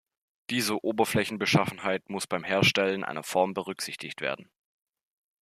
[0.49, 4.49] Diese Oberflächenbeschaffenheit muss beim Herstellen einer Form berücksichtigt werden.